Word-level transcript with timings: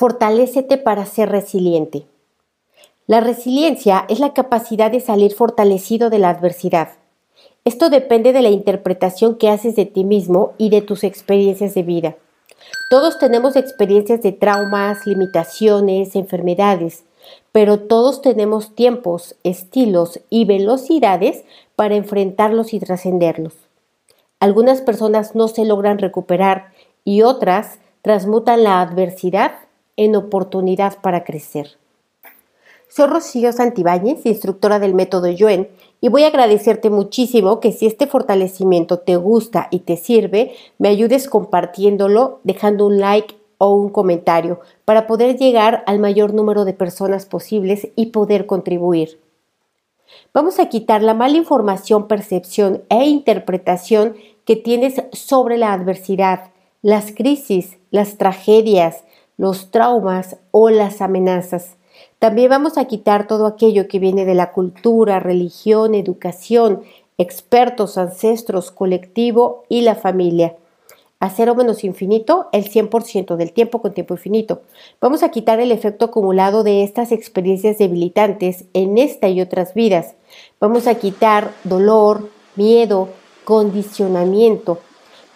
Fortalécete 0.00 0.78
para 0.78 1.04
ser 1.04 1.28
resiliente. 1.28 2.06
La 3.06 3.20
resiliencia 3.20 4.06
es 4.08 4.18
la 4.18 4.32
capacidad 4.32 4.90
de 4.90 5.00
salir 5.00 5.34
fortalecido 5.34 6.08
de 6.08 6.18
la 6.18 6.30
adversidad. 6.30 6.92
Esto 7.66 7.90
depende 7.90 8.32
de 8.32 8.40
la 8.40 8.48
interpretación 8.48 9.34
que 9.34 9.50
haces 9.50 9.76
de 9.76 9.84
ti 9.84 10.04
mismo 10.04 10.54
y 10.56 10.70
de 10.70 10.80
tus 10.80 11.04
experiencias 11.04 11.74
de 11.74 11.82
vida. 11.82 12.16
Todos 12.88 13.18
tenemos 13.18 13.56
experiencias 13.56 14.22
de 14.22 14.32
traumas, 14.32 15.06
limitaciones, 15.06 16.16
enfermedades, 16.16 17.04
pero 17.52 17.80
todos 17.80 18.22
tenemos 18.22 18.74
tiempos, 18.74 19.36
estilos 19.44 20.18
y 20.30 20.46
velocidades 20.46 21.44
para 21.76 21.96
enfrentarlos 21.96 22.72
y 22.72 22.80
trascenderlos. 22.80 23.52
Algunas 24.38 24.80
personas 24.80 25.34
no 25.34 25.46
se 25.48 25.66
logran 25.66 25.98
recuperar 25.98 26.72
y 27.04 27.20
otras 27.20 27.80
transmutan 28.00 28.64
la 28.64 28.80
adversidad 28.80 29.52
en 30.00 30.16
oportunidad 30.16 30.96
para 31.02 31.24
crecer. 31.24 31.76
Soy 32.88 33.06
Rocío 33.06 33.52
Santibáñez, 33.52 34.24
instructora 34.24 34.78
del 34.78 34.94
método 34.94 35.28
Yuen, 35.28 35.68
y 36.00 36.08
voy 36.08 36.24
a 36.24 36.28
agradecerte 36.28 36.88
muchísimo 36.88 37.60
que 37.60 37.70
si 37.70 37.84
este 37.84 38.06
fortalecimiento 38.06 39.00
te 39.00 39.16
gusta 39.16 39.68
y 39.70 39.80
te 39.80 39.98
sirve, 39.98 40.54
me 40.78 40.88
ayudes 40.88 41.28
compartiéndolo, 41.28 42.40
dejando 42.44 42.86
un 42.86 42.98
like 42.98 43.34
o 43.58 43.74
un 43.74 43.90
comentario 43.90 44.60
para 44.86 45.06
poder 45.06 45.36
llegar 45.36 45.84
al 45.86 45.98
mayor 45.98 46.32
número 46.32 46.64
de 46.64 46.72
personas 46.72 47.26
posibles 47.26 47.88
y 47.94 48.06
poder 48.06 48.46
contribuir. 48.46 49.20
Vamos 50.32 50.58
a 50.58 50.70
quitar 50.70 51.02
la 51.02 51.12
mala 51.12 51.36
información, 51.36 52.08
percepción 52.08 52.84
e 52.88 53.04
interpretación 53.04 54.16
que 54.46 54.56
tienes 54.56 55.02
sobre 55.12 55.58
la 55.58 55.74
adversidad, 55.74 56.52
las 56.80 57.12
crisis, 57.12 57.76
las 57.90 58.16
tragedias, 58.16 59.04
los 59.40 59.70
traumas 59.70 60.36
o 60.50 60.68
las 60.68 61.00
amenazas. 61.00 61.76
También 62.18 62.50
vamos 62.50 62.76
a 62.76 62.84
quitar 62.84 63.26
todo 63.26 63.46
aquello 63.46 63.88
que 63.88 63.98
viene 63.98 64.26
de 64.26 64.34
la 64.34 64.52
cultura, 64.52 65.18
religión, 65.18 65.94
educación, 65.94 66.82
expertos, 67.16 67.96
ancestros, 67.96 68.70
colectivo 68.70 69.64
y 69.70 69.80
la 69.80 69.94
familia. 69.94 70.56
A 71.20 71.30
cero 71.30 71.54
menos 71.54 71.84
infinito, 71.84 72.48
el 72.52 72.70
100% 72.70 73.36
del 73.36 73.52
tiempo 73.52 73.80
con 73.80 73.94
tiempo 73.94 74.12
infinito. 74.12 74.60
Vamos 75.00 75.22
a 75.22 75.30
quitar 75.30 75.58
el 75.58 75.72
efecto 75.72 76.04
acumulado 76.04 76.62
de 76.62 76.82
estas 76.82 77.10
experiencias 77.10 77.78
debilitantes 77.78 78.66
en 78.74 78.98
esta 78.98 79.30
y 79.30 79.40
otras 79.40 79.72
vidas. 79.72 80.16
Vamos 80.60 80.86
a 80.86 80.96
quitar 80.96 81.50
dolor, 81.64 82.28
miedo, 82.56 83.08
condicionamiento, 83.44 84.80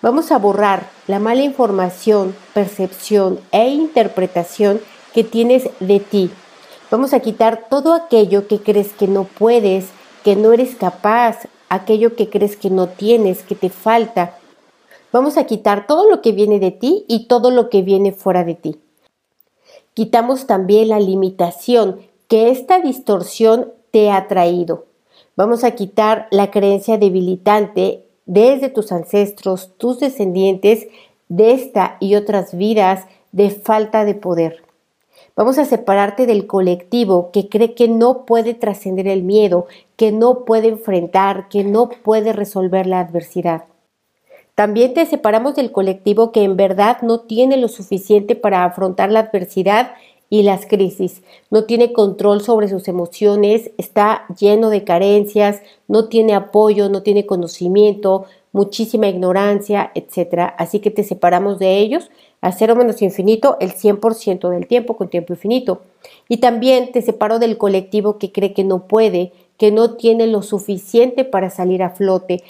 Vamos 0.04 0.32
a 0.32 0.38
borrar 0.38 0.90
la 1.06 1.18
mala 1.18 1.44
información, 1.44 2.36
percepción 2.52 3.40
e 3.52 3.70
interpretación 3.70 4.82
que 5.14 5.24
tienes 5.24 5.70
de 5.80 5.98
ti. 5.98 6.30
Vamos 6.90 7.14
a 7.14 7.20
quitar 7.20 7.70
todo 7.70 7.94
aquello 7.94 8.46
que 8.46 8.58
crees 8.58 8.92
que 8.92 9.08
no 9.08 9.24
puedes, 9.24 9.88
que 10.22 10.36
no 10.36 10.52
eres 10.52 10.74
capaz, 10.74 11.48
aquello 11.70 12.16
que 12.16 12.28
crees 12.28 12.54
que 12.54 12.68
no 12.68 12.88
tienes, 12.88 13.42
que 13.44 13.54
te 13.54 13.70
falta. 13.70 14.36
Vamos 15.10 15.38
a 15.38 15.44
quitar 15.44 15.86
todo 15.86 16.10
lo 16.10 16.20
que 16.20 16.32
viene 16.32 16.60
de 16.60 16.70
ti 16.70 17.06
y 17.08 17.26
todo 17.26 17.50
lo 17.50 17.70
que 17.70 17.80
viene 17.80 18.12
fuera 18.12 18.44
de 18.44 18.56
ti. 18.56 18.76
Quitamos 19.94 20.46
también 20.46 20.90
la 20.90 21.00
limitación 21.00 22.00
que 22.28 22.50
esta 22.50 22.78
distorsión 22.78 23.72
te 23.90 24.10
ha 24.10 24.28
traído. 24.28 24.84
Vamos 25.34 25.64
a 25.64 25.70
quitar 25.70 26.28
la 26.30 26.50
creencia 26.50 26.98
debilitante 26.98 28.03
desde 28.26 28.68
tus 28.68 28.92
ancestros, 28.92 29.72
tus 29.76 30.00
descendientes, 30.00 30.86
de 31.28 31.52
esta 31.52 31.96
y 32.00 32.14
otras 32.14 32.56
vidas 32.56 33.06
de 33.32 33.50
falta 33.50 34.04
de 34.04 34.14
poder. 34.14 34.62
Vamos 35.36 35.58
a 35.58 35.64
separarte 35.64 36.26
del 36.26 36.46
colectivo 36.46 37.30
que 37.32 37.48
cree 37.48 37.74
que 37.74 37.88
no 37.88 38.24
puede 38.24 38.54
trascender 38.54 39.08
el 39.08 39.24
miedo, 39.24 39.66
que 39.96 40.12
no 40.12 40.44
puede 40.44 40.68
enfrentar, 40.68 41.48
que 41.48 41.64
no 41.64 41.88
puede 41.88 42.32
resolver 42.32 42.86
la 42.86 43.00
adversidad. 43.00 43.64
También 44.54 44.94
te 44.94 45.04
separamos 45.06 45.56
del 45.56 45.72
colectivo 45.72 46.30
que 46.30 46.44
en 46.44 46.56
verdad 46.56 46.98
no 47.02 47.20
tiene 47.22 47.56
lo 47.56 47.66
suficiente 47.66 48.36
para 48.36 48.64
afrontar 48.64 49.10
la 49.10 49.20
adversidad 49.20 49.94
y 50.30 50.42
las 50.42 50.66
crisis. 50.66 51.22
No 51.50 51.64
tiene 51.64 51.92
control 51.92 52.40
sobre 52.40 52.68
sus 52.68 52.88
emociones, 52.88 53.70
está 53.78 54.26
lleno 54.38 54.70
de 54.70 54.84
carencias, 54.84 55.60
no 55.88 56.08
tiene 56.08 56.34
apoyo, 56.34 56.88
no 56.88 57.02
tiene 57.02 57.26
conocimiento, 57.26 58.26
muchísima 58.52 59.08
ignorancia, 59.08 59.90
etc. 59.94 60.54
Así 60.56 60.78
que 60.78 60.90
te 60.90 61.02
separamos 61.02 61.58
de 61.58 61.78
ellos 61.78 62.10
a 62.40 62.52
cero 62.52 62.76
menos 62.76 63.02
infinito 63.02 63.56
el 63.60 63.74
100% 63.74 64.48
del 64.48 64.66
tiempo 64.68 64.96
con 64.96 65.08
tiempo 65.08 65.32
infinito. 65.32 65.80
Y 66.28 66.36
también 66.36 66.92
te 66.92 67.02
separo 67.02 67.38
del 67.38 67.58
colectivo 67.58 68.18
que 68.18 68.32
cree 68.32 68.52
que 68.52 68.62
no 68.64 68.86
puede, 68.86 69.32
que 69.58 69.72
no 69.72 69.96
tiene 69.96 70.26
lo 70.26 70.42
suficiente 70.42 71.24
para 71.24 71.50
salir 71.50 71.82
a 71.82 71.90
flote, 71.90 72.44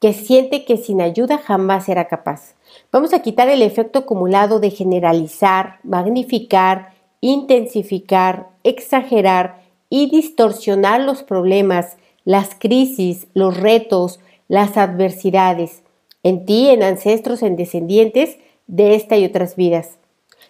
que 0.00 0.12
siente 0.12 0.64
que 0.64 0.76
sin 0.76 1.00
ayuda 1.00 1.38
jamás 1.38 1.86
será 1.86 2.06
capaz. 2.08 2.54
Vamos 2.90 3.12
a 3.12 3.20
quitar 3.20 3.48
el 3.48 3.60
efecto 3.60 4.00
acumulado 4.00 4.60
de 4.60 4.70
generalizar, 4.70 5.78
magnificar, 5.82 6.93
intensificar, 7.24 8.50
exagerar 8.64 9.62
y 9.88 10.10
distorsionar 10.10 11.00
los 11.00 11.22
problemas, 11.22 11.96
las 12.26 12.54
crisis, 12.54 13.28
los 13.32 13.56
retos, 13.56 14.20
las 14.46 14.76
adversidades, 14.76 15.82
en 16.22 16.44
ti, 16.44 16.68
en 16.68 16.82
ancestros, 16.82 17.42
en 17.42 17.56
descendientes 17.56 18.36
de 18.66 18.94
esta 18.94 19.16
y 19.16 19.24
otras 19.24 19.56
vidas. 19.56 19.96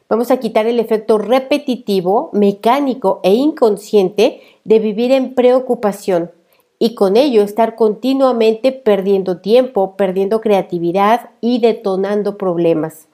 Vamos 0.08 0.32
a 0.32 0.38
quitar 0.38 0.66
el 0.66 0.80
efecto 0.80 1.16
repetitivo, 1.18 2.30
mecánico 2.32 3.20
e 3.22 3.34
inconsciente 3.34 4.40
de 4.64 4.80
vivir 4.80 5.12
en 5.12 5.34
preocupación 5.34 6.32
y 6.80 6.96
con 6.96 7.16
ello 7.16 7.42
estar 7.42 7.76
continuamente 7.76 8.72
perdiendo 8.72 9.40
tiempo, 9.40 9.96
perdiendo 9.96 10.40
creatividad 10.40 11.30
y 11.40 11.60
detonando 11.60 12.36
problemas. 12.36 13.06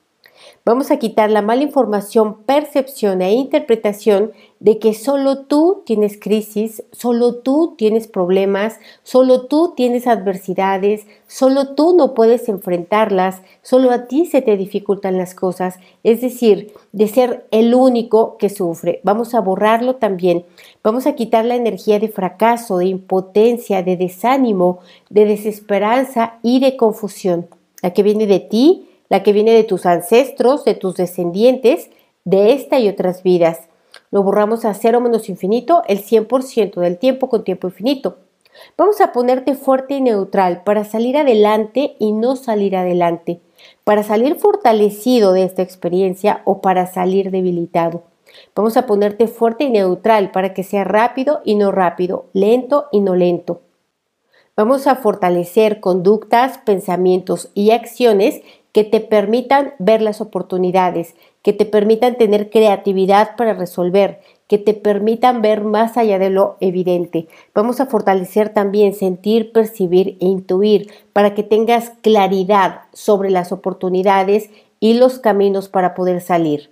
Vamos 0.64 0.90
a 0.90 0.98
quitar 0.98 1.30
la 1.30 1.42
mala 1.42 1.62
información, 1.62 2.42
percepción 2.44 3.22
e 3.22 3.32
interpretación 3.32 4.32
de 4.60 4.78
que 4.78 4.92
solo 4.92 5.46
tú 5.46 5.82
tienes 5.86 6.20
crisis, 6.20 6.82
solo 6.92 7.36
tú 7.36 7.74
tienes 7.78 8.06
problemas, 8.06 8.78
solo 9.02 9.46
tú 9.46 9.72
tienes 9.74 10.06
adversidades, 10.06 11.06
solo 11.26 11.74
tú 11.74 11.96
no 11.96 12.12
puedes 12.12 12.46
enfrentarlas, 12.50 13.40
solo 13.62 13.90
a 13.90 14.06
ti 14.06 14.26
se 14.26 14.42
te 14.42 14.58
dificultan 14.58 15.16
las 15.16 15.34
cosas, 15.34 15.78
es 16.04 16.20
decir, 16.20 16.74
de 16.92 17.08
ser 17.08 17.46
el 17.50 17.74
único 17.74 18.36
que 18.36 18.50
sufre. 18.50 19.00
Vamos 19.02 19.34
a 19.34 19.40
borrarlo 19.40 19.96
también. 19.96 20.44
Vamos 20.84 21.06
a 21.06 21.14
quitar 21.14 21.46
la 21.46 21.56
energía 21.56 21.98
de 21.98 22.08
fracaso, 22.08 22.78
de 22.78 22.86
impotencia, 22.86 23.82
de 23.82 23.96
desánimo, 23.96 24.80
de 25.08 25.24
desesperanza 25.24 26.38
y 26.42 26.60
de 26.60 26.76
confusión, 26.76 27.48
la 27.82 27.94
que 27.94 28.02
viene 28.02 28.26
de 28.26 28.40
ti 28.40 28.86
la 29.10 29.22
que 29.22 29.34
viene 29.34 29.52
de 29.52 29.64
tus 29.64 29.84
ancestros, 29.84 30.64
de 30.64 30.74
tus 30.74 30.94
descendientes, 30.94 31.90
de 32.24 32.52
esta 32.52 32.78
y 32.78 32.88
otras 32.88 33.22
vidas. 33.22 33.68
Lo 34.10 34.22
borramos 34.22 34.64
a 34.64 34.72
cero 34.72 35.00
menos 35.00 35.28
infinito 35.28 35.82
el 35.88 36.02
100% 36.02 36.80
del 36.80 36.98
tiempo 36.98 37.28
con 37.28 37.44
tiempo 37.44 37.68
infinito. 37.68 38.16
Vamos 38.76 39.00
a 39.00 39.12
ponerte 39.12 39.54
fuerte 39.54 39.94
y 39.94 40.00
neutral 40.00 40.62
para 40.64 40.84
salir 40.84 41.16
adelante 41.16 41.96
y 41.98 42.12
no 42.12 42.36
salir 42.36 42.76
adelante, 42.76 43.40
para 43.84 44.02
salir 44.02 44.36
fortalecido 44.36 45.32
de 45.32 45.44
esta 45.44 45.62
experiencia 45.62 46.42
o 46.44 46.60
para 46.60 46.86
salir 46.86 47.30
debilitado. 47.30 48.04
Vamos 48.54 48.76
a 48.76 48.86
ponerte 48.86 49.26
fuerte 49.26 49.64
y 49.64 49.70
neutral 49.70 50.30
para 50.30 50.54
que 50.54 50.62
sea 50.62 50.84
rápido 50.84 51.40
y 51.44 51.56
no 51.56 51.72
rápido, 51.72 52.26
lento 52.32 52.86
y 52.92 53.00
no 53.00 53.16
lento. 53.16 53.62
Vamos 54.56 54.86
a 54.86 54.96
fortalecer 54.96 55.80
conductas, 55.80 56.58
pensamientos 56.58 57.48
y 57.54 57.70
acciones 57.70 58.42
que 58.72 58.84
te 58.84 59.00
permitan 59.00 59.74
ver 59.78 60.02
las 60.02 60.20
oportunidades, 60.20 61.14
que 61.42 61.52
te 61.52 61.64
permitan 61.64 62.16
tener 62.16 62.50
creatividad 62.50 63.36
para 63.36 63.54
resolver, 63.54 64.20
que 64.46 64.58
te 64.58 64.74
permitan 64.74 65.42
ver 65.42 65.62
más 65.62 65.96
allá 65.96 66.18
de 66.18 66.30
lo 66.30 66.56
evidente. 66.60 67.28
Vamos 67.54 67.80
a 67.80 67.86
fortalecer 67.86 68.48
también 68.50 68.94
sentir, 68.94 69.52
percibir 69.52 70.16
e 70.20 70.26
intuir 70.26 70.90
para 71.12 71.34
que 71.34 71.42
tengas 71.42 71.90
claridad 72.02 72.82
sobre 72.92 73.30
las 73.30 73.52
oportunidades 73.52 74.50
y 74.80 74.94
los 74.94 75.18
caminos 75.18 75.68
para 75.68 75.94
poder 75.94 76.20
salir. 76.20 76.70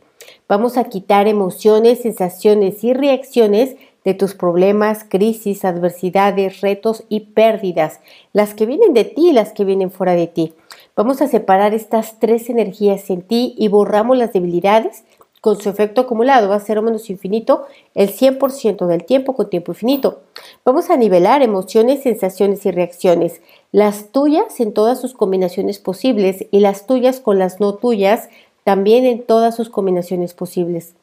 Vamos 0.48 0.76
a 0.76 0.84
quitar 0.84 1.28
emociones, 1.28 2.02
sensaciones 2.02 2.82
y 2.82 2.94
reacciones 2.94 3.76
de 4.04 4.14
tus 4.14 4.34
problemas, 4.34 5.04
crisis, 5.04 5.64
adversidades, 5.64 6.60
retos 6.60 7.04
y 7.08 7.20
pérdidas, 7.20 8.00
las 8.32 8.54
que 8.54 8.66
vienen 8.66 8.94
de 8.94 9.04
ti 9.04 9.28
y 9.28 9.32
las 9.32 9.52
que 9.52 9.64
vienen 9.64 9.90
fuera 9.90 10.14
de 10.14 10.26
ti. 10.26 10.54
Vamos 10.98 11.22
a 11.22 11.28
separar 11.28 11.74
estas 11.74 12.18
tres 12.18 12.50
energías 12.50 13.08
en 13.08 13.22
ti 13.22 13.54
y 13.56 13.68
borramos 13.68 14.18
las 14.18 14.32
debilidades 14.32 15.04
con 15.40 15.60
su 15.60 15.68
efecto 15.68 16.00
acumulado 16.00 16.48
va 16.48 16.56
a 16.56 16.60
ser 16.60 16.76
o 16.76 16.82
menos 16.82 17.08
infinito 17.08 17.66
el 17.94 18.08
100% 18.12 18.84
del 18.84 19.04
tiempo 19.04 19.36
con 19.36 19.48
tiempo 19.48 19.70
infinito. 19.70 20.22
Vamos 20.64 20.90
a 20.90 20.96
nivelar 20.96 21.40
emociones, 21.42 22.02
sensaciones 22.02 22.66
y 22.66 22.72
reacciones, 22.72 23.42
las 23.70 24.10
tuyas 24.10 24.58
en 24.58 24.72
todas 24.72 25.00
sus 25.00 25.14
combinaciones 25.14 25.78
posibles 25.78 26.46
y 26.50 26.58
las 26.58 26.88
tuyas 26.88 27.20
con 27.20 27.38
las 27.38 27.60
no 27.60 27.76
tuyas 27.76 28.28
también 28.64 29.04
en 29.04 29.22
todas 29.22 29.54
sus 29.54 29.70
combinaciones 29.70 30.34
posibles. 30.34 30.96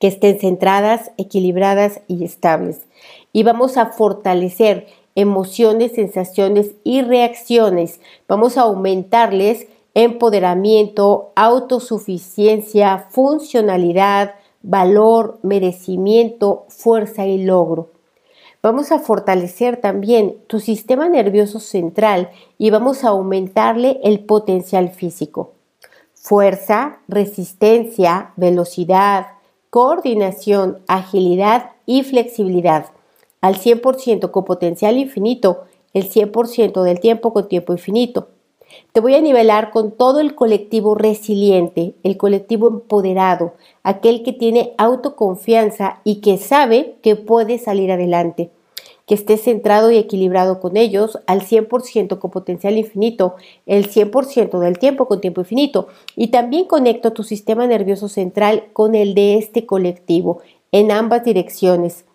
que 0.00 0.08
estén 0.08 0.40
centradas, 0.40 1.12
equilibradas 1.18 2.00
y 2.08 2.24
estables. 2.24 2.86
Y 3.32 3.42
vamos 3.42 3.76
a 3.76 3.86
fortalecer 3.86 4.86
emociones, 5.14 5.92
sensaciones 5.92 6.72
y 6.84 7.02
reacciones. 7.02 8.00
Vamos 8.28 8.56
a 8.56 8.62
aumentarles 8.62 9.66
empoderamiento, 9.94 11.32
autosuficiencia, 11.36 13.06
funcionalidad, 13.10 14.34
valor, 14.62 15.38
merecimiento, 15.42 16.64
fuerza 16.68 17.26
y 17.26 17.44
logro. 17.44 17.90
Vamos 18.62 18.92
a 18.92 18.98
fortalecer 18.98 19.76
también 19.76 20.38
tu 20.46 20.58
sistema 20.58 21.08
nervioso 21.08 21.60
central 21.60 22.30
y 22.56 22.70
vamos 22.70 23.04
a 23.04 23.08
aumentarle 23.08 24.00
el 24.02 24.24
potencial 24.24 24.88
físico. 24.88 25.52
Fuerza, 26.14 27.00
resistencia, 27.06 28.32
velocidad, 28.36 29.26
coordinación, 29.68 30.78
agilidad 30.88 31.72
y 31.84 32.04
flexibilidad. 32.04 32.86
Al 33.44 33.56
100% 33.56 34.30
con 34.30 34.46
potencial 34.46 34.96
infinito, 34.96 35.64
el 35.92 36.08
100% 36.08 36.82
del 36.82 36.98
tiempo 36.98 37.34
con 37.34 37.46
tiempo 37.46 37.74
infinito. 37.74 38.28
Te 38.92 39.00
voy 39.00 39.16
a 39.16 39.20
nivelar 39.20 39.70
con 39.70 39.90
todo 39.90 40.20
el 40.20 40.34
colectivo 40.34 40.94
resiliente, 40.94 41.94
el 42.04 42.16
colectivo 42.16 42.68
empoderado, 42.68 43.52
aquel 43.82 44.22
que 44.22 44.32
tiene 44.32 44.72
autoconfianza 44.78 46.00
y 46.04 46.22
que 46.22 46.38
sabe 46.38 46.96
que 47.02 47.16
puede 47.16 47.58
salir 47.58 47.92
adelante, 47.92 48.48
que 49.04 49.14
esté 49.14 49.36
centrado 49.36 49.90
y 49.90 49.98
equilibrado 49.98 50.58
con 50.58 50.78
ellos 50.78 51.18
al 51.26 51.42
100% 51.42 52.18
con 52.18 52.30
potencial 52.30 52.78
infinito, 52.78 53.34
el 53.66 53.90
100% 53.90 54.58
del 54.58 54.78
tiempo 54.78 55.06
con 55.06 55.20
tiempo 55.20 55.42
infinito. 55.42 55.88
Y 56.16 56.28
también 56.28 56.64
conecto 56.64 57.12
tu 57.12 57.24
sistema 57.24 57.66
nervioso 57.66 58.08
central 58.08 58.68
con 58.72 58.94
el 58.94 59.12
de 59.12 59.36
este 59.36 59.66
colectivo 59.66 60.40
en 60.72 60.90
ambas 60.90 61.24
direcciones 61.24 62.06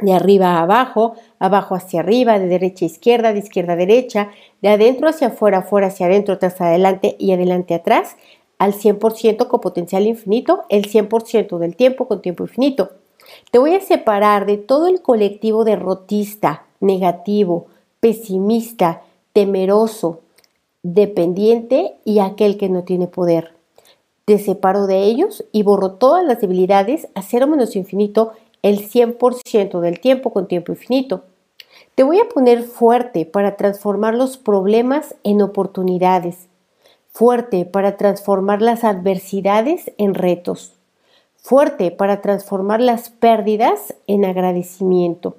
de 0.00 0.12
arriba 0.12 0.56
a 0.56 0.62
abajo, 0.62 1.14
abajo 1.38 1.74
hacia 1.74 2.00
arriba, 2.00 2.38
de 2.38 2.46
derecha 2.46 2.84
a 2.84 2.88
izquierda, 2.88 3.32
de 3.32 3.40
izquierda 3.40 3.72
a 3.72 3.76
derecha, 3.76 4.30
de 4.62 4.68
adentro 4.68 5.08
hacia 5.08 5.28
afuera, 5.28 5.58
afuera 5.58 5.88
hacia 5.88 6.06
adentro, 6.06 6.34
atrás 6.34 6.60
adelante 6.60 7.16
y 7.18 7.32
adelante 7.32 7.74
atrás, 7.74 8.16
al 8.58 8.74
100% 8.74 9.48
con 9.48 9.60
potencial 9.60 10.06
infinito, 10.06 10.64
el 10.68 10.90
100% 10.90 11.58
del 11.58 11.76
tiempo 11.76 12.06
con 12.06 12.22
tiempo 12.22 12.44
infinito. 12.44 12.90
Te 13.50 13.58
voy 13.58 13.74
a 13.74 13.80
separar 13.80 14.46
de 14.46 14.56
todo 14.56 14.86
el 14.86 15.02
colectivo 15.02 15.64
derrotista, 15.64 16.64
negativo, 16.80 17.66
pesimista, 18.00 19.02
temeroso, 19.32 20.20
dependiente 20.82 21.96
y 22.04 22.20
aquel 22.20 22.56
que 22.56 22.68
no 22.68 22.84
tiene 22.84 23.06
poder. 23.06 23.54
Te 24.24 24.38
separo 24.38 24.86
de 24.86 25.04
ellos 25.04 25.44
y 25.52 25.62
borro 25.62 25.92
todas 25.92 26.24
las 26.24 26.40
debilidades 26.40 27.08
a 27.14 27.22
cero 27.22 27.46
menos 27.46 27.76
infinito 27.76 28.32
el 28.62 28.88
100% 28.88 29.80
del 29.80 30.00
tiempo 30.00 30.32
con 30.32 30.48
tiempo 30.48 30.72
infinito. 30.72 31.24
Te 31.94 32.02
voy 32.02 32.18
a 32.20 32.28
poner 32.28 32.62
fuerte 32.62 33.26
para 33.26 33.56
transformar 33.56 34.14
los 34.14 34.36
problemas 34.36 35.14
en 35.24 35.42
oportunidades, 35.42 36.48
fuerte 37.08 37.64
para 37.64 37.96
transformar 37.96 38.62
las 38.62 38.84
adversidades 38.84 39.92
en 39.98 40.14
retos, 40.14 40.74
fuerte 41.36 41.90
para 41.90 42.20
transformar 42.20 42.80
las 42.80 43.10
pérdidas 43.10 43.94
en 44.06 44.24
agradecimiento, 44.24 45.36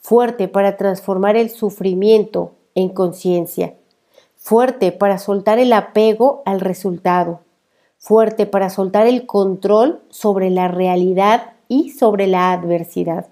fuerte 0.00 0.48
para 0.48 0.76
transformar 0.76 1.36
el 1.36 1.50
sufrimiento 1.50 2.52
en 2.74 2.88
conciencia, 2.88 3.74
fuerte 4.36 4.92
para 4.92 5.18
soltar 5.18 5.58
el 5.58 5.72
apego 5.72 6.42
al 6.46 6.60
resultado, 6.60 7.40
fuerte 7.98 8.46
para 8.46 8.70
soltar 8.70 9.06
el 9.06 9.26
control 9.26 10.00
sobre 10.08 10.50
la 10.50 10.68
realidad 10.68 11.52
y 11.68 11.90
sobre 11.90 12.26
la 12.26 12.52
adversidad. 12.52 13.26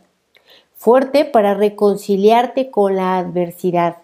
Fuerte 0.74 1.24
para 1.24 1.54
reconciliarte 1.54 2.70
con 2.70 2.96
la 2.96 3.18
adversidad. 3.18 3.96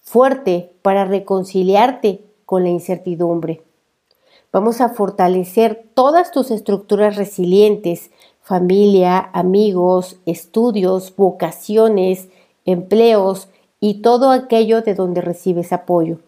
Fuerte 0.00 0.72
para 0.82 1.04
reconciliarte 1.04 2.24
con 2.46 2.64
la 2.64 2.70
incertidumbre. 2.70 3.62
Vamos 4.50 4.80
a 4.80 4.88
fortalecer 4.88 5.84
todas 5.92 6.30
tus 6.30 6.50
estructuras 6.50 7.16
resilientes, 7.16 8.10
familia, 8.40 9.28
amigos, 9.34 10.18
estudios, 10.24 11.14
vocaciones, 11.14 12.28
empleos 12.64 13.48
y 13.78 14.00
todo 14.00 14.30
aquello 14.30 14.80
de 14.80 14.94
donde 14.94 15.20
recibes 15.20 15.74
apoyo. 15.74 16.18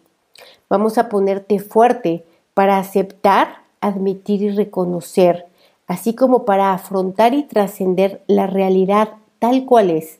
Vamos 0.69 0.99
a 0.99 1.09
ponerte 1.09 1.59
fuerte 1.59 2.23
para 2.53 2.77
aceptar, 2.77 3.63
admitir 3.81 4.43
y 4.43 4.51
reconocer 4.51 5.47
así 5.91 6.15
como 6.15 6.45
para 6.45 6.73
afrontar 6.73 7.33
y 7.33 7.43
trascender 7.43 8.23
la 8.27 8.47
realidad 8.47 9.09
tal 9.39 9.65
cual 9.65 9.89
es, 9.89 10.19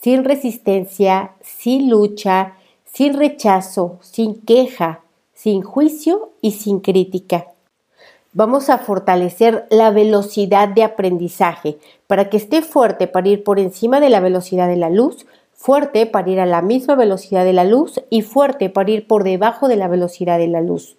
sin 0.00 0.24
resistencia, 0.24 1.34
sin 1.40 1.88
lucha, 1.88 2.54
sin 2.84 3.14
rechazo, 3.14 3.98
sin 4.00 4.40
queja, 4.40 5.00
sin 5.32 5.62
juicio 5.62 6.30
y 6.40 6.52
sin 6.52 6.80
crítica. 6.80 7.46
Vamos 8.32 8.68
a 8.68 8.78
fortalecer 8.78 9.64
la 9.70 9.92
velocidad 9.92 10.68
de 10.68 10.82
aprendizaje 10.82 11.78
para 12.08 12.28
que 12.28 12.38
esté 12.38 12.60
fuerte 12.60 13.06
para 13.06 13.28
ir 13.28 13.44
por 13.44 13.60
encima 13.60 14.00
de 14.00 14.10
la 14.10 14.18
velocidad 14.18 14.66
de 14.66 14.76
la 14.76 14.90
luz, 14.90 15.24
fuerte 15.52 16.06
para 16.06 16.30
ir 16.30 16.40
a 16.40 16.46
la 16.46 16.62
misma 16.62 16.96
velocidad 16.96 17.44
de 17.44 17.52
la 17.52 17.64
luz 17.64 18.02
y 18.10 18.22
fuerte 18.22 18.70
para 18.70 18.90
ir 18.90 19.06
por 19.06 19.22
debajo 19.22 19.68
de 19.68 19.76
la 19.76 19.86
velocidad 19.86 20.38
de 20.38 20.48
la 20.48 20.62
luz. 20.62 20.96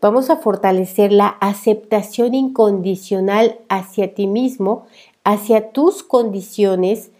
Vamos 0.00 0.30
a 0.30 0.36
fortalecer 0.36 1.12
la 1.12 1.28
aceptación 1.28 2.34
incondicional 2.34 3.58
hacia 3.68 4.14
ti 4.14 4.26
mismo, 4.26 4.86
hacia 5.24 5.70
tus 5.72 6.02
condiciones, 6.02 7.10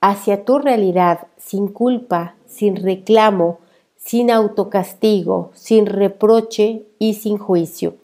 hacia 0.00 0.44
tu 0.44 0.58
realidad, 0.58 1.28
sin 1.38 1.68
culpa, 1.68 2.34
sin 2.46 2.76
reclamo, 2.76 3.58
sin 3.96 4.30
autocastigo, 4.30 5.50
sin 5.54 5.86
reproche 5.86 6.82
y 6.98 7.14
sin 7.14 7.38
juicio. 7.38 7.94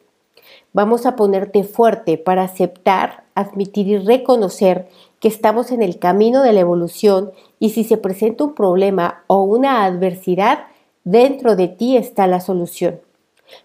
Vamos 0.72 1.04
a 1.04 1.16
ponerte 1.16 1.64
fuerte 1.64 2.16
para 2.16 2.44
aceptar, 2.44 3.24
admitir 3.34 3.88
y 3.88 3.98
reconocer 3.98 4.88
que 5.18 5.28
estamos 5.28 5.72
en 5.72 5.82
el 5.82 5.98
camino 5.98 6.42
de 6.42 6.52
la 6.52 6.60
evolución 6.60 7.32
y 7.58 7.70
si 7.70 7.84
se 7.84 7.96
presenta 7.96 8.44
un 8.44 8.54
problema 8.54 9.22
o 9.26 9.42
una 9.42 9.84
adversidad, 9.84 10.60
dentro 11.04 11.56
de 11.56 11.68
ti 11.68 11.96
está 11.96 12.26
la 12.26 12.40
solución. 12.40 13.00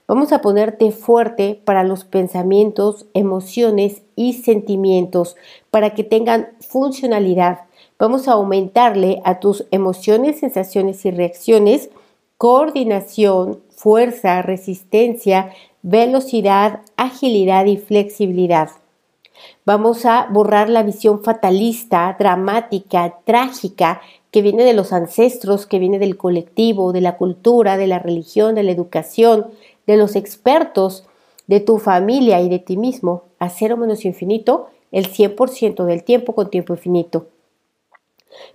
Vamos 0.08 0.32
a 0.32 0.42
ponerte 0.42 0.92
fuerte 0.92 1.60
para 1.64 1.84
los 1.84 2.06
pensamientos, 2.06 3.06
emociones 3.14 4.02
y 4.16 4.34
sentimientos 4.34 5.36
para 5.72 5.94
que 5.94 6.04
tengan 6.04 6.50
funcionalidad. 6.60 7.62
Vamos 7.98 8.28
a 8.28 8.34
aumentarle 8.34 9.22
a 9.24 9.40
tus 9.40 9.66
emociones, 9.72 10.40
sensaciones 10.40 11.06
y 11.06 11.12
reacciones 11.12 11.90
coordinación, 12.38 13.62
fuerza, 13.70 14.42
resistencia, 14.42 15.52
velocidad, 15.82 16.82
agilidad 16.98 17.66
y 17.66 17.78
flexibilidad. 17.78 18.70
Vamos 19.66 20.06
a 20.06 20.28
borrar 20.32 20.70
la 20.70 20.84
visión 20.84 21.24
fatalista, 21.24 22.16
dramática, 22.18 23.18
trágica 23.26 24.02
que 24.32 24.42
viene 24.42 24.64
de 24.64 24.74
los 24.74 24.94
ancestros, 24.94 25.66
que 25.66 25.80
viene 25.80 26.00
del 26.00 26.18
colectivo, 26.18 26.94
de 26.94 27.02
la 27.02 27.18
cultura, 27.18 27.78
de 27.78 27.88
la 27.88 28.00
religión, 28.00 28.56
de 28.56 28.64
la 28.64 28.72
educación, 28.72 29.48
de 29.88 29.98
los 29.98 30.16
expertos, 30.16 31.06
de 31.48 31.60
tu 31.60 31.78
familia 31.78 32.42
y 32.42 32.50
de 32.50 32.60
ti 32.60 32.78
mismo 32.78 33.24
a 33.40 33.50
cero 33.50 33.78
menos 33.78 34.06
infinito 34.06 34.68
el 34.92 35.12
100% 35.12 35.86
del 35.86 36.04
tiempo 36.04 36.34
con 36.34 36.50
tiempo 36.50 36.74
infinito. 36.74 37.28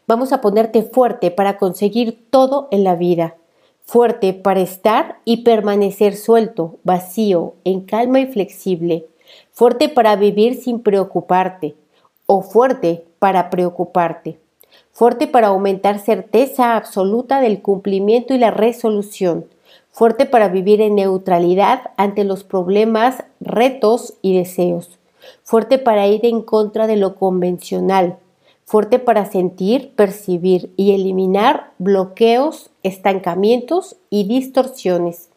Vamos 0.07 0.33
a 0.33 0.41
ponerte 0.41 0.83
fuerte 0.83 1.31
para 1.31 1.57
conseguir 1.57 2.27
todo 2.31 2.69
en 2.71 2.85
la 2.85 2.97
vida, 2.97 3.37
fuerte 3.85 4.33
para 4.33 4.61
estar 4.61 5.21
y 5.25 5.39
permanecer 5.39 6.17
suelto, 6.17 6.79
vacío, 6.85 7.55
en 7.65 7.83
calma 7.83 8.21
y 8.21 8.27
flexible, 8.27 9.07
fuerte 9.53 9.89
para 9.89 10.17
vivir 10.17 10.61
sin 10.61 10.81
preocuparte. 10.81 11.75
O 12.33 12.43
fuerte 12.43 13.05
para 13.19 13.51
preocuparte, 13.51 14.39
fuerte 14.93 15.27
para 15.27 15.49
aumentar 15.49 15.99
certeza 15.99 16.77
absoluta 16.77 17.41
del 17.41 17.61
cumplimiento 17.61 18.35
y 18.35 18.39
la 18.39 18.53
resolución, 18.53 19.47
fuerte 20.01 20.25
para 20.25 20.49
vivir 20.49 20.81
en 20.81 20.95
neutralidad 20.95 21.91
ante 21.99 22.25
los 22.25 22.43
problemas, 22.43 23.23
retos 23.39 24.15
y 24.23 24.35
deseos, 24.35 24.99
fuerte 25.43 25.77
para 25.77 26.07
ir 26.07 26.25
en 26.25 26.41
contra 26.41 26.87
de 26.87 26.97
lo 26.97 27.17
convencional, 27.17 28.17
fuerte 28.65 28.99
para 28.99 29.27
sentir, 29.27 29.95
percibir 29.97 30.73
y 30.79 30.93
eliminar 30.95 31.73
bloqueos, 31.77 32.71
estancamientos 32.83 33.97
y 34.09 34.27
distorsiones, 34.27 35.29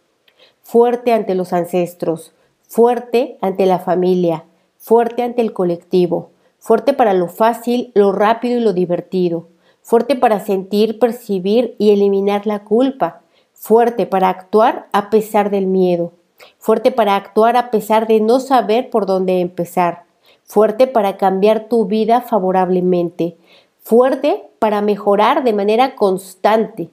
fuerte 0.61 1.11
ante 1.11 1.35
los 1.35 1.51
ancestros, 1.51 2.31
fuerte 2.65 3.37
ante 3.41 3.65
la 3.65 3.79
familia, 3.79 4.45
fuerte 4.77 5.23
ante 5.23 5.41
el 5.41 5.51
colectivo, 5.51 6.29
fuerte 6.57 6.93
para 6.93 7.13
lo 7.13 7.27
fácil, 7.27 7.91
lo 7.95 8.13
rápido 8.13 8.57
y 8.59 8.61
lo 8.61 8.71
divertido, 8.71 9.49
fuerte 9.81 10.15
para 10.15 10.39
sentir, 10.39 10.99
percibir 10.99 11.75
y 11.79 11.89
eliminar 11.89 12.47
la 12.47 12.63
culpa, 12.63 13.22
fuerte 13.63 14.05
para 14.05 14.27
actuar 14.27 14.89
a 14.91 15.09
pesar 15.09 15.49
del 15.49 15.67
miedo, 15.67 16.11
fuerte 16.57 16.91
para 16.91 17.15
actuar 17.15 17.55
a 17.55 17.71
pesar 17.71 18.07
de 18.07 18.19
no 18.19 18.41
saber 18.41 18.89
por 18.89 19.05
dónde 19.05 19.39
empezar, 19.39 20.03
fuerte 20.43 20.85
para 20.85 21.15
cambiar 21.15 21.69
tu 21.69 21.85
vida 21.85 22.19
favorablemente, 22.19 23.37
fuerte 23.81 24.43
para 24.59 24.81
mejorar 24.81 25.45
de 25.45 25.53
manera 25.53 25.95
constante, 25.95 26.89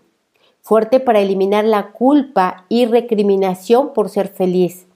fuerte 0.62 1.00
para 1.00 1.18
eliminar 1.18 1.64
la 1.64 1.90
culpa 1.90 2.66
y 2.68 2.86
recriminación 2.86 3.92
por 3.92 4.08
ser 4.08 4.28
feliz, 4.28 4.86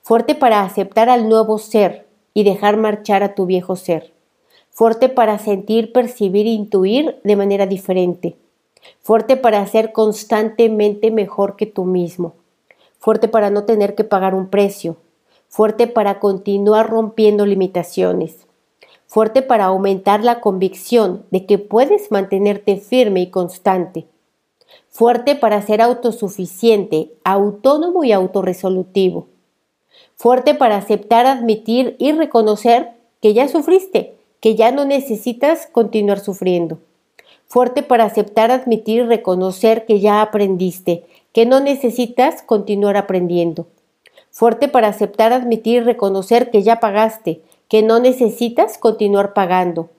fuerte 0.00 0.34
para 0.34 0.62
aceptar 0.62 1.08
al 1.08 1.28
nuevo 1.28 1.58
ser 1.58 2.08
y 2.34 2.42
dejar 2.42 2.78
marchar 2.78 3.22
a 3.22 3.36
tu 3.36 3.46
viejo 3.46 3.76
ser, 3.76 4.12
fuerte 4.70 5.08
para 5.08 5.38
sentir, 5.38 5.92
percibir 5.92 6.48
e 6.48 6.50
intuir 6.50 7.20
de 7.22 7.36
manera 7.36 7.66
diferente, 7.66 8.41
fuerte 9.00 9.36
para 9.36 9.66
ser 9.66 9.92
constantemente 9.92 11.10
mejor 11.10 11.56
que 11.56 11.66
tú 11.66 11.84
mismo, 11.84 12.34
fuerte 12.98 13.28
para 13.28 13.50
no 13.50 13.64
tener 13.64 13.94
que 13.94 14.04
pagar 14.04 14.34
un 14.34 14.48
precio, 14.48 14.96
fuerte 15.48 15.86
para 15.86 16.20
continuar 16.20 16.88
rompiendo 16.88 17.46
limitaciones, 17.46 18.46
fuerte 19.06 19.42
para 19.42 19.66
aumentar 19.66 20.24
la 20.24 20.40
convicción 20.40 21.24
de 21.30 21.44
que 21.44 21.58
puedes 21.58 22.10
mantenerte 22.10 22.78
firme 22.78 23.20
y 23.20 23.30
constante, 23.30 24.06
fuerte 24.88 25.34
para 25.34 25.60
ser 25.62 25.82
autosuficiente, 25.82 27.12
autónomo 27.24 28.04
y 28.04 28.12
autorresolutivo, 28.12 29.26
fuerte 30.16 30.54
para 30.54 30.76
aceptar, 30.76 31.26
admitir 31.26 31.96
y 31.98 32.12
reconocer 32.12 32.92
que 33.20 33.34
ya 33.34 33.48
sufriste, 33.48 34.16
que 34.40 34.54
ya 34.54 34.72
no 34.72 34.84
necesitas 34.84 35.66
continuar 35.66 36.20
sufriendo, 36.20 36.78
fuerte 37.52 37.82
para 37.82 38.04
aceptar, 38.04 38.50
admitir 38.50 39.02
y 39.02 39.06
reconocer 39.06 39.84
que 39.84 40.00
ya 40.00 40.22
aprendiste, 40.22 41.04
que 41.32 41.44
no 41.46 41.60
necesitas 41.60 42.42
continuar 42.42 42.96
aprendiendo 42.96 43.66
fuerte 44.32 44.66
para 44.66 44.88
aceptar, 44.88 45.32
admitir 45.32 45.82
y 45.82 45.84
reconocer 45.84 46.50
que 46.50 46.62
ya 46.62 46.80
pagaste, 46.80 47.42
que 47.68 47.82
no 47.82 48.00
necesitas 48.00 48.78
continuar 48.78 49.34
pagando. 49.34 49.90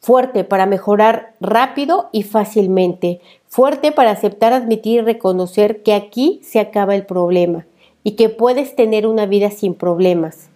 Fuerte 0.00 0.44
para 0.44 0.64
mejorar 0.64 1.34
rápido 1.40 2.08
y 2.12 2.22
fácilmente. 2.22 3.20
Fuerte 3.48 3.92
para 3.92 4.12
aceptar, 4.12 4.54
admitir 4.54 5.00
y 5.00 5.02
reconocer 5.02 5.82
que 5.82 5.92
aquí 5.92 6.40
se 6.42 6.60
acaba 6.60 6.94
el 6.94 7.04
problema 7.04 7.66
y 8.02 8.12
que 8.12 8.30
puedes 8.30 8.74
tener 8.74 9.06
una 9.06 9.26
vida 9.26 9.50
sin 9.50 9.74
problemas. 9.74 10.48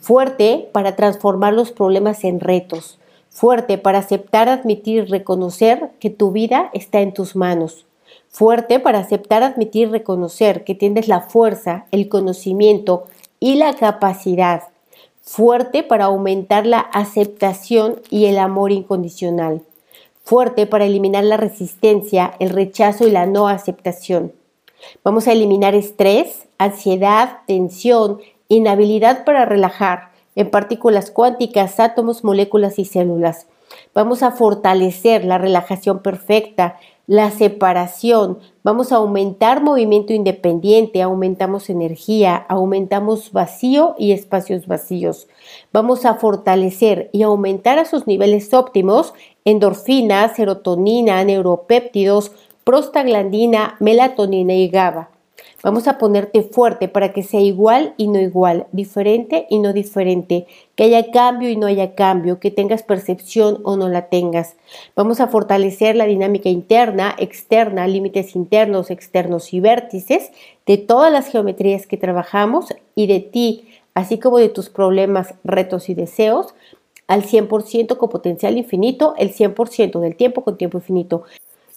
Fuerte 0.00 0.68
para 0.72 0.96
transformar 0.96 1.54
los 1.54 1.70
problemas 1.70 2.24
en 2.24 2.40
retos. 2.40 2.99
Fuerte 3.30 3.78
para 3.78 3.98
aceptar, 3.98 4.48
admitir 4.48 5.08
reconocer 5.08 5.90
que 6.00 6.10
tu 6.10 6.32
vida 6.32 6.68
está 6.74 7.00
en 7.00 7.14
tus 7.14 7.36
manos. 7.36 7.86
Fuerte 8.28 8.80
para 8.80 8.98
aceptar, 8.98 9.42
admitir, 9.42 9.90
reconocer 9.90 10.64
que 10.64 10.74
tienes 10.74 11.08
la 11.08 11.20
fuerza, 11.20 11.86
el 11.92 12.08
conocimiento 12.08 13.04
y 13.38 13.54
la 13.54 13.74
capacidad, 13.74 14.64
fuerte 15.22 15.82
para 15.82 16.06
aumentar 16.06 16.66
la 16.66 16.80
aceptación 16.80 18.00
y 18.10 18.26
el 18.26 18.38
amor 18.38 18.72
incondicional, 18.72 19.62
fuerte 20.24 20.66
para 20.66 20.84
eliminar 20.84 21.24
la 21.24 21.36
resistencia, 21.36 22.34
el 22.40 22.50
rechazo 22.50 23.06
y 23.06 23.10
la 23.10 23.26
no 23.26 23.48
aceptación. 23.48 24.32
Vamos 25.04 25.28
a 25.28 25.32
eliminar 25.32 25.74
estrés, 25.74 26.46
ansiedad, 26.58 27.38
tensión, 27.46 28.20
inhabilidad 28.48 29.24
para 29.24 29.44
relajar 29.44 30.09
en 30.34 30.50
partículas 30.50 31.10
cuánticas, 31.10 31.80
átomos, 31.80 32.24
moléculas 32.24 32.78
y 32.78 32.84
células. 32.84 33.46
Vamos 33.94 34.22
a 34.22 34.32
fortalecer 34.32 35.24
la 35.24 35.38
relajación 35.38 36.00
perfecta, 36.00 36.76
la 37.06 37.32
separación, 37.32 38.38
vamos 38.62 38.92
a 38.92 38.96
aumentar 38.96 39.64
movimiento 39.64 40.12
independiente, 40.12 41.02
aumentamos 41.02 41.68
energía, 41.68 42.36
aumentamos 42.48 43.32
vacío 43.32 43.96
y 43.98 44.12
espacios 44.12 44.68
vacíos. 44.68 45.26
Vamos 45.72 46.04
a 46.04 46.14
fortalecer 46.14 47.10
y 47.12 47.22
aumentar 47.22 47.80
a 47.80 47.84
sus 47.84 48.06
niveles 48.06 48.54
óptimos 48.54 49.12
endorfina, 49.44 50.32
serotonina, 50.34 51.24
neuropéptidos, 51.24 52.30
prostaglandina, 52.62 53.74
melatonina 53.80 54.54
y 54.54 54.68
GABA. 54.68 55.10
Vamos 55.62 55.88
a 55.88 55.98
ponerte 55.98 56.42
fuerte 56.42 56.88
para 56.88 57.12
que 57.12 57.22
sea 57.22 57.40
igual 57.40 57.92
y 57.98 58.08
no 58.08 58.18
igual, 58.18 58.66
diferente 58.72 59.46
y 59.50 59.58
no 59.58 59.74
diferente, 59.74 60.46
que 60.74 60.84
haya 60.84 61.10
cambio 61.10 61.50
y 61.50 61.56
no 61.56 61.66
haya 61.66 61.94
cambio, 61.94 62.40
que 62.40 62.50
tengas 62.50 62.82
percepción 62.82 63.60
o 63.64 63.76
no 63.76 63.90
la 63.90 64.08
tengas. 64.08 64.56
Vamos 64.96 65.20
a 65.20 65.28
fortalecer 65.28 65.96
la 65.96 66.06
dinámica 66.06 66.48
interna, 66.48 67.14
externa, 67.18 67.86
límites 67.86 68.34
internos, 68.36 68.90
externos 68.90 69.52
y 69.52 69.60
vértices 69.60 70.30
de 70.64 70.78
todas 70.78 71.12
las 71.12 71.26
geometrías 71.26 71.86
que 71.86 71.98
trabajamos 71.98 72.68
y 72.94 73.06
de 73.06 73.20
ti, 73.20 73.68
así 73.92 74.18
como 74.18 74.38
de 74.38 74.48
tus 74.48 74.70
problemas, 74.70 75.34
retos 75.44 75.90
y 75.90 75.94
deseos, 75.94 76.54
al 77.06 77.24
100% 77.24 77.98
con 77.98 78.08
potencial 78.08 78.56
infinito, 78.56 79.14
el 79.18 79.34
100% 79.34 80.00
del 80.00 80.16
tiempo 80.16 80.42
con 80.42 80.56
tiempo 80.56 80.78
infinito 80.78 81.24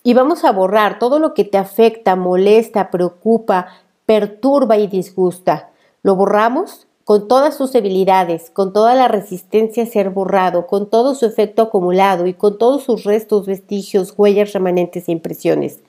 y 0.03 0.13
vamos 0.13 0.43
a 0.43 0.51
borrar 0.51 1.00
todo 1.00 1.17
lo 1.17 1.33
que 1.33 1.45
te 1.45 1.57
afecta, 1.57 2.15
molesta, 2.15 2.91
preocupa, 2.91 3.67
perturba 4.05 4.77
y 4.77 4.88
disgusta. 4.88 5.72
Lo 6.03 6.15
borramos 6.15 6.88
con 7.05 7.27
todas 7.27 7.55
sus 7.55 7.72
debilidades, 7.72 8.50
con 8.50 8.72
toda 8.72 8.95
la 8.95 9.07
resistencia 9.07 9.83
a 9.83 9.88
ser 9.88 10.10
borrado, 10.10 10.67
con 10.67 10.89
todo 10.89 11.15
su 11.15 11.25
efecto 11.25 11.63
acumulado 11.63 12.27
y 12.27 12.33
con 12.33 12.57
todos 12.57 12.83
sus 12.83 13.03
restos, 13.03 13.45
vestigios, 13.45 14.13
huellas, 14.15 14.53
remanentes 14.53 15.07
e 15.07 15.12
impresiones. 15.12 15.79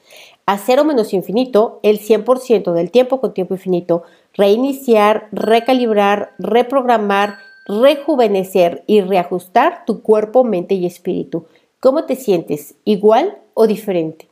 A 0.47 0.59
cero 0.59 0.85
menos 0.85 1.13
infinito, 1.13 1.81
el 1.83 2.01
100% 2.01 2.73
del 2.73 2.91
tiempo 2.91 3.21
con 3.21 3.33
tiempo 3.33 3.55
infinito. 3.55 4.03
Reiniciar, 4.35 5.29
recalibrar, 5.33 6.35
reprogramar, 6.39 7.39
rejuvenecer 7.67 8.85
y 8.87 9.01
reajustar 9.01 9.85
tu 9.87 10.03
cuerpo, 10.03 10.45
mente 10.45 10.75
y 10.75 10.87
espíritu. 10.87 11.47
¿Cómo 11.85 12.07
te 12.07 12.17
sientes? 12.17 12.77
¿Igual 12.87 13.43
o 13.53 13.67
diferente? 13.67 14.31